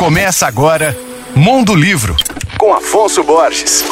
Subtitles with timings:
[0.00, 0.96] Começa agora
[1.36, 2.16] Mundo Livro,
[2.56, 3.84] com Afonso Borges.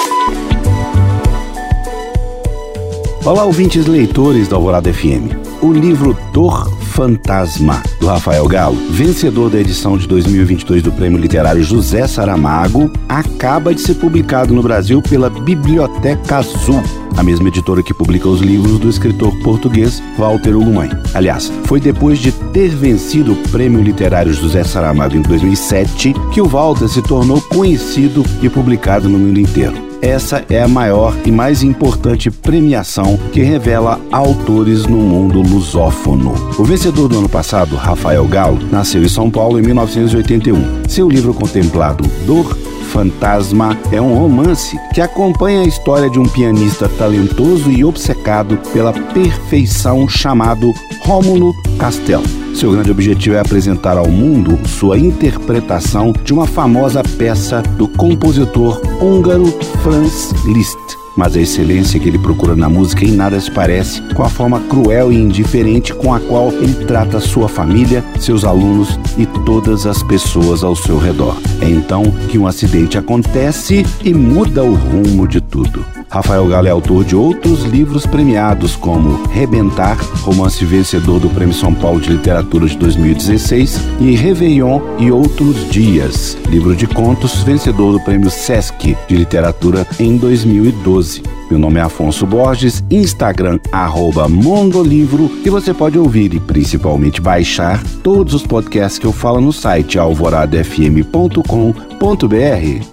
[3.23, 5.37] Olá, ouvintes leitores da Alvorada FM.
[5.61, 11.63] O livro Dor Fantasma, do Rafael Galo, vencedor da edição de 2022 do Prêmio Literário
[11.63, 16.83] José Saramago, acaba de ser publicado no Brasil pela Biblioteca Azul,
[17.19, 20.89] a mesma editora que publica os livros do escritor português Walter Ugumãe.
[21.13, 26.47] Aliás, foi depois de ter vencido o Prêmio Literário José Saramago em 2007 que o
[26.47, 29.89] Walter se tornou conhecido e publicado no mundo inteiro.
[30.01, 36.35] Essa é a maior e mais importante premiação que revela autores no mundo lusófono.
[36.57, 40.89] O vencedor do ano passado, Rafael Galo, nasceu em São Paulo em 1981.
[40.89, 42.57] Seu livro contemplado Dor
[42.89, 48.93] Fantasma é um romance que acompanha a história de um pianista talentoso e obcecado pela
[48.93, 52.25] perfeição chamado Rômulo Castelo.
[52.55, 58.81] Seu grande objetivo é apresentar ao mundo sua interpretação de uma famosa peça do compositor
[59.01, 59.47] húngaro
[59.83, 64.23] Franz Liszt mas a excelência que ele procura na música em nada se parece com
[64.23, 69.27] a forma cruel e indiferente com a qual ele trata sua família, seus alunos e
[69.45, 71.37] todas as pessoas ao seu redor.
[71.61, 75.98] É então que um acidente acontece e muda o rumo de tudo.
[76.11, 81.75] Rafael Galo é autor de outros livros premiados, como Rebentar, romance vencedor do Prêmio São
[81.75, 88.01] Paulo de Literatura de 2016, e Réveillon e Outros Dias, livro de contos vencedor do
[88.01, 91.23] Prêmio Sesc de Literatura em 2012.
[91.51, 97.83] Meu nome é Afonso Borges, Instagram arroba Mondolivro e você pode ouvir e principalmente baixar
[98.03, 102.89] todos os podcasts que eu falo no site alvoradafm.com.br.